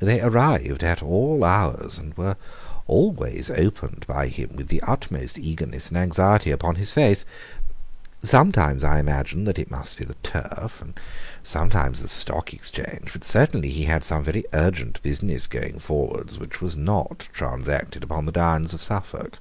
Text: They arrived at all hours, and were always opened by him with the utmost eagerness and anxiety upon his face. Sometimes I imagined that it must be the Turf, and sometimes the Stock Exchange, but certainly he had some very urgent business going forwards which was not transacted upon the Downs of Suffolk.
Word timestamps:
They 0.00 0.20
arrived 0.20 0.82
at 0.82 1.00
all 1.00 1.44
hours, 1.44 1.96
and 1.96 2.12
were 2.16 2.34
always 2.88 3.52
opened 3.52 4.04
by 4.08 4.26
him 4.26 4.56
with 4.56 4.66
the 4.66 4.80
utmost 4.80 5.38
eagerness 5.38 5.90
and 5.90 5.96
anxiety 5.96 6.50
upon 6.50 6.74
his 6.74 6.90
face. 6.90 7.24
Sometimes 8.20 8.82
I 8.82 8.98
imagined 8.98 9.46
that 9.46 9.60
it 9.60 9.70
must 9.70 9.96
be 9.96 10.04
the 10.04 10.16
Turf, 10.24 10.82
and 10.82 10.98
sometimes 11.44 12.00
the 12.02 12.08
Stock 12.08 12.52
Exchange, 12.52 13.12
but 13.12 13.22
certainly 13.22 13.68
he 13.70 13.84
had 13.84 14.02
some 14.02 14.24
very 14.24 14.44
urgent 14.52 15.00
business 15.02 15.46
going 15.46 15.78
forwards 15.78 16.36
which 16.36 16.60
was 16.60 16.76
not 16.76 17.28
transacted 17.32 18.02
upon 18.02 18.26
the 18.26 18.32
Downs 18.32 18.74
of 18.74 18.82
Suffolk. 18.82 19.38